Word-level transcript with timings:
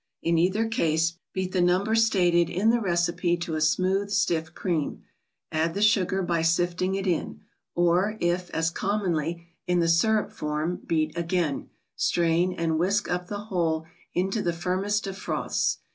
In 0.23 0.39
either 0.39 0.67
case, 0.67 1.19
beat 1.31 1.51
the 1.51 1.61
number 1.61 1.93
stated 1.93 2.49
in 2.49 2.71
the 2.71 2.81
recipe 2.81 3.37
to 3.37 3.53
a 3.53 3.61
smooth, 3.61 4.09
stiff 4.09 4.55
cream. 4.55 5.03
Add 5.51 5.75
the 5.75 5.81
sugar 5.83 6.23
by 6.23 6.41
sifting 6.41 6.95
it 6.95 7.05
in; 7.05 7.41
or 7.75 8.17
if, 8.19 8.49
as 8.49 8.71
commonly, 8.71 9.45
in 9.67 9.77
the 9.77 9.83
ICE 9.85 10.01
CREAMS. 10.01 10.01
21 10.01 10.17
syrup 10.23 10.31
form, 10.33 10.81
beat 10.87 11.15
again; 11.15 11.69
strain, 11.95 12.51
and 12.51 12.79
whisk 12.79 13.11
up 13.11 13.27
the 13.27 13.43
whole 13.51 13.85
into 14.15 14.41
the 14.41 14.53
firmest 14.53 15.05
of 15.05 15.19
froths. 15.19 15.77